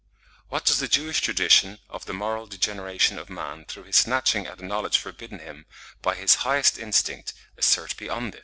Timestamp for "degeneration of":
2.47-3.29